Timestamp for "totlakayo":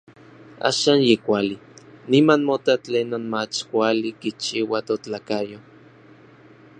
4.87-5.59